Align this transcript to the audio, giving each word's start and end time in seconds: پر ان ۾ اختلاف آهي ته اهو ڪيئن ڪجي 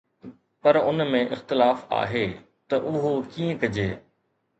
پر 0.61 0.75
ان 0.87 0.97
۾ 1.15 1.19
اختلاف 1.35 1.83
آهي 1.99 2.23
ته 2.69 2.75
اهو 2.93 3.13
ڪيئن 3.33 3.51
ڪجي 3.61 3.87